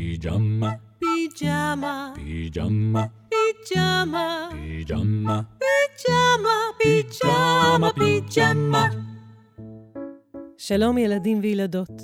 [0.00, 8.88] פיג'מה, פיג'מה, פיג'מה, פיג'מה, פיג'מה, פיג'מה, פיג'מה, פיג'מה.
[10.58, 12.02] שלום ילדים וילדות.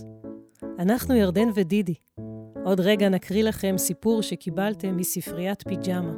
[0.78, 1.94] אנחנו ירדן ודידי.
[2.64, 6.12] עוד רגע נקריא לכם סיפור שקיבלתם מספריית פיג'מה.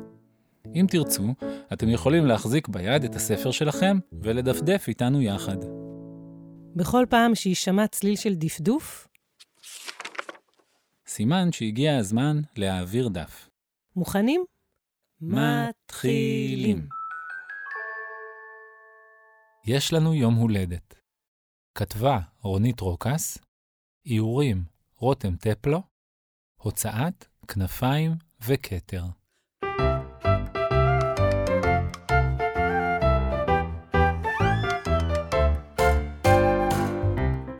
[0.74, 1.34] אם תרצו,
[1.72, 5.56] אתם יכולים להחזיק ביד את הספר שלכם ולדפדף איתנו יחד.
[6.76, 9.07] בכל פעם שיישמע צליל של דפדוף,
[11.18, 13.48] סימן שהגיע הזמן להעביר דף.
[13.96, 14.44] מוכנים?
[15.20, 16.88] מתחילים.
[19.66, 20.94] יש לנו יום הולדת.
[21.74, 23.38] כתבה רונית רוקס,
[24.06, 24.64] איורים
[24.96, 25.82] רותם טפלו,
[26.56, 28.12] הוצאת כנפיים
[28.46, 29.02] וכתר.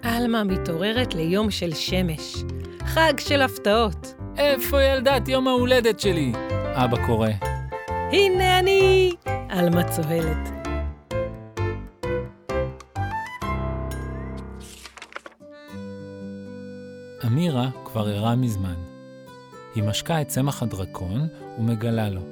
[0.03, 2.35] עלמה מתעוררת ליום של שמש.
[2.99, 4.15] חג של הפתעות.
[4.39, 6.33] איפה ילדת יום ההולדת שלי?
[6.75, 7.29] אבא קורא.
[7.89, 9.13] הנה אני!
[9.49, 10.49] עלמה צוהלת.
[17.27, 18.77] אמירה כבר ערה מזמן.
[19.75, 22.23] היא משקה את צמח הדרקון ומגלה לו.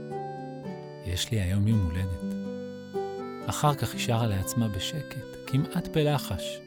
[1.05, 2.35] יש לי היום יום הולדת.
[3.47, 6.66] אחר כך היא שרה לעצמה בשקט, כמעט בלחש.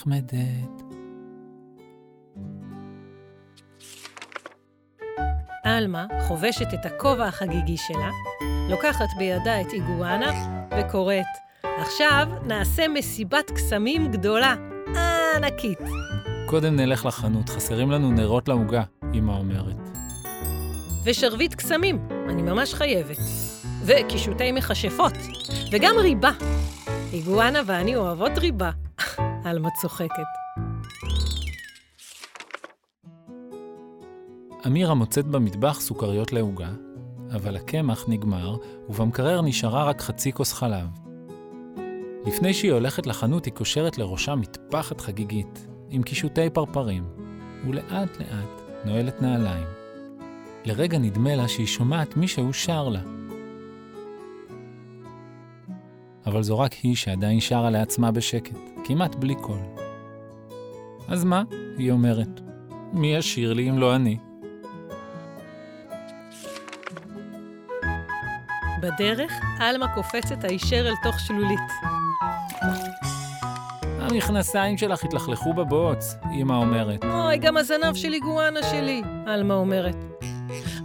[0.00, 0.82] נחמדת.
[5.64, 8.10] עלמה חובשת את הכובע החגיגי שלה,
[8.70, 11.26] לוקחת בידה את איגואנה וקוראת,
[11.62, 14.54] עכשיו נעשה מסיבת קסמים גדולה,
[15.36, 15.78] ענקית.
[16.46, 18.82] קודם נלך לחנות, חסרים לנו נרות לעוגה,
[19.14, 19.88] אמא אומרת.
[21.04, 23.18] ושרביט קסמים, אני ממש חייבת.
[23.84, 25.14] וקישוטי מכשפות,
[25.72, 26.30] וגם ריבה.
[27.12, 28.70] איגואנה ואני אוהבות ריבה.
[29.44, 30.30] עלמה צוחקת.
[34.66, 36.68] אמירה מוצאת במטבח סוכריות לעוגה,
[37.34, 38.56] אבל הקמח נגמר,
[38.88, 40.86] ובמקרר נשארה רק חצי כוס חלב.
[42.26, 47.04] לפני שהיא הולכת לחנות היא קושרת לראשה מטפחת חגיגית, עם קישוטי פרפרים,
[47.68, 49.66] ולאט לאט נועלת נעליים.
[50.64, 53.19] לרגע נדמה לה שהיא שומעת מישהו שר לה.
[56.30, 58.54] אבל זו רק היא שעדיין שרה לעצמה בשקט,
[58.84, 59.58] כמעט בלי קול.
[61.08, 61.42] אז מה?
[61.78, 62.40] היא אומרת.
[62.92, 64.18] מי ישיר לי אם לא אני?
[68.82, 71.60] בדרך, עלמה קופצת הישר אל תוך שלולית.
[73.82, 77.04] המכנסיים שלך התלכלכו בבוץ, אמא אומרת.
[77.04, 79.96] אוי, גם הזנב של איגואנה שלי, עלמה אומרת.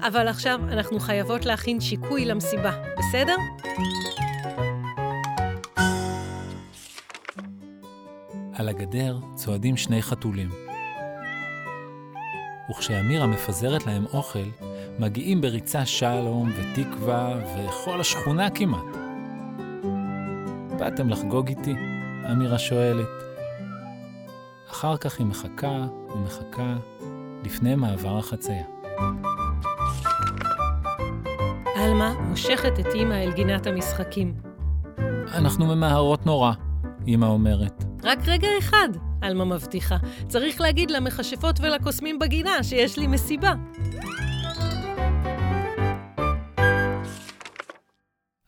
[0.08, 3.36] אבל עכשיו אנחנו חייבות להכין שיקוי למסיבה, בסדר?
[8.66, 10.50] על הגדר צועדים שני חתולים.
[12.70, 14.50] וכשאמירה מפזרת להם אוכל,
[15.00, 18.98] מגיעים בריצה שלום ותקווה וכל השכונה כמעט.
[20.80, 21.76] באתם לחגוג איתי?
[22.32, 23.08] אמירה שואלת.
[24.72, 26.76] אחר כך היא מחכה ומחכה
[27.44, 28.66] לפני מעבר החצייה.
[31.76, 34.34] עלמה מושכת את אימא אל גינת המשחקים.
[35.34, 36.52] אנחנו ממהרות נורא,
[37.08, 37.84] אמא אומרת.
[38.04, 38.90] רק רגע אחד,
[39.22, 39.98] עלמה מבטיחה.
[40.28, 43.54] צריך להגיד למכשפות ולקוסמים בגינה שיש לי מסיבה.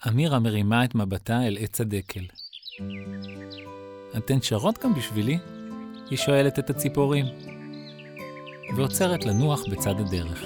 [0.08, 2.26] אמירה מרימה את מבטה אל עץ הדקל.
[4.18, 5.38] אתן שרות גם בשבילי?
[6.10, 7.26] היא שואלת את הציפורים.
[8.76, 10.44] ועוצרת לנוח בצד הדרך.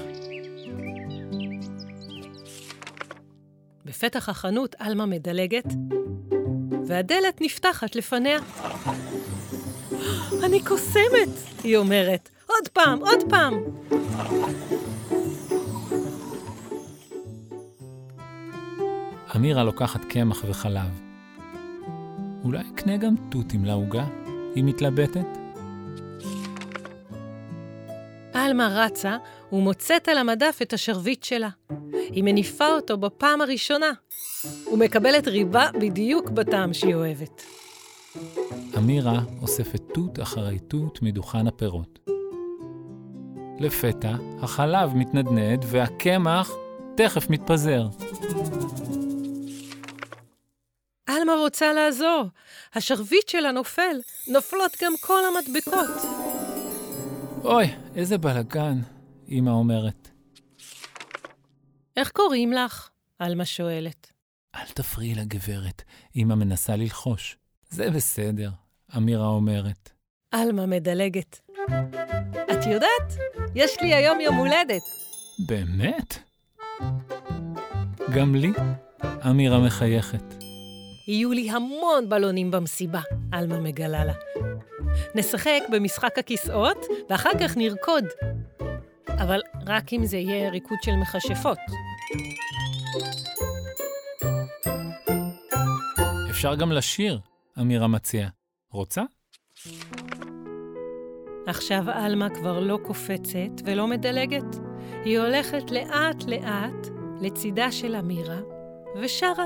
[3.85, 5.65] בפתח החנות עלמה מדלגת,
[6.91, 8.39] והדלת נפתחת לפניה.
[10.43, 11.29] אני קוסמת,
[11.63, 12.29] היא אומרת.
[12.47, 13.53] עוד פעם, עוד פעם.
[19.35, 21.01] אמירה לוקחת קמח וחלב.
[22.43, 24.05] אולי אקנה גם תותים לעוגה?
[24.55, 25.27] היא מתלבטת.
[28.33, 29.17] עלמה רצה
[29.51, 31.49] ומוצאת על המדף את השרביט שלה.
[31.91, 33.91] היא מניפה אותו בפעם הראשונה,
[34.73, 37.43] ומקבלת ריבה בדיוק בטעם שהיא אוהבת.
[38.77, 41.99] אמירה אוספת תות אחרי תות מדוכן הפירות.
[43.59, 46.51] לפתע, החלב מתנדנד והקמח
[46.97, 47.87] תכף מתפזר.
[51.05, 52.23] עלמה רוצה לעזור.
[52.73, 53.97] השרביט שלה נופל,
[54.27, 55.89] נופלות גם כל המדבקות.
[57.43, 57.65] אוי,
[57.95, 58.77] איזה בלגן,
[59.29, 60.09] אמא אומרת.
[61.97, 62.89] איך קוראים לך?
[63.19, 64.11] עלמה שואלת.
[64.55, 65.81] אל תפריעי לגברת,
[66.15, 67.37] אמא מנסה ללחוש.
[67.69, 68.49] זה בסדר,
[68.97, 69.89] אמירה אומרת.
[70.31, 71.39] עלמה מדלגת.
[72.51, 73.15] את יודעת,
[73.55, 74.81] יש לי היום יום הולדת.
[75.39, 76.17] באמת?
[78.15, 78.51] גם לי?
[79.29, 80.33] אמירה מחייכת.
[81.07, 83.01] יהיו לי המון בלונים במסיבה,
[83.31, 84.13] עלמה מגלה לה.
[85.15, 88.05] נשחק במשחק הכיסאות, ואחר כך נרקוד.
[89.07, 91.57] אבל רק אם זה יהיה ריקוד של מכשפות.
[96.41, 97.19] אפשר גם לשיר,
[97.59, 98.29] אמירה מציעה.
[98.71, 99.01] רוצה?
[101.47, 104.55] עכשיו עלמה כבר לא קופצת ולא מדלגת.
[105.05, 106.87] היא הולכת לאט-לאט
[107.21, 108.39] לצידה של אמירה
[109.01, 109.45] ושרה.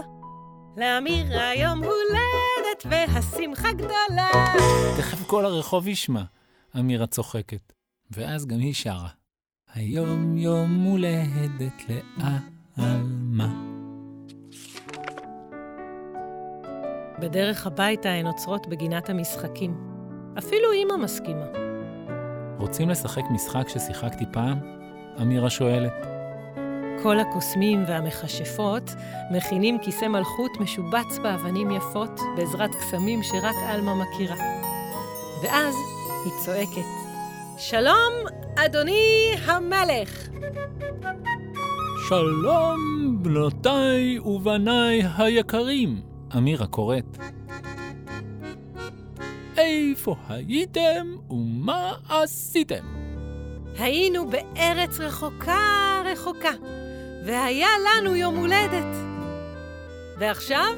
[0.78, 4.30] לאמירה יום הולדת והשמחה גדולה.
[4.98, 6.24] תכף כל הרחוב ישמע,
[6.80, 7.74] אמירה צוחקת.
[8.12, 9.10] ואז גם היא שרה.
[9.74, 13.65] היום יום הולדת לעלמה.
[17.20, 19.78] בדרך הביתה הן עוצרות בגינת המשחקים.
[20.38, 21.46] אפילו אמא מסכימה.
[22.60, 24.60] רוצים לשחק משחק ששיחקתי פעם?
[25.22, 25.94] אמירה שואלת.
[27.04, 28.92] כל הקוסמים והמכשפות
[29.32, 34.36] מכינים כיסא מלכות משובץ באבנים יפות בעזרת קסמים שרק עלמה מכירה.
[35.44, 35.76] ואז
[36.26, 36.90] היא צועקת,
[37.58, 38.14] שלום,
[38.56, 40.30] אדוני המלך!
[42.10, 42.80] שלום,
[43.22, 46.02] בנותיי ובניי היקרים,
[46.38, 47.18] אמירה קוראת.
[49.58, 52.84] איפה הייתם ומה עשיתם?
[53.78, 56.52] היינו בארץ רחוקה רחוקה,
[57.26, 58.96] והיה לנו יום הולדת.
[60.20, 60.74] ועכשיו,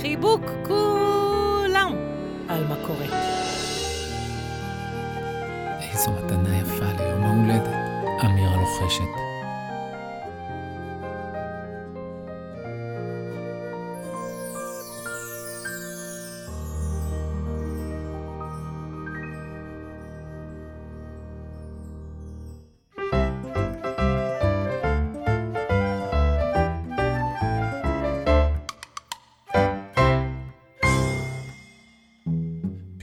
[0.00, 1.92] חיבוק כולם,
[2.48, 3.12] עלמה קוראת.
[5.80, 7.76] איזו מתנה יפה ליום ההולדת,
[8.24, 9.31] אמירה לוחשת.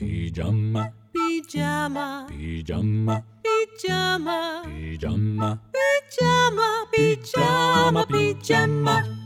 [0.00, 9.19] פיג'מה, פיג'מה, פיג'מה, פיג'מה, פיג'מה, פיג'מה, פיג'מה, פיג'מה.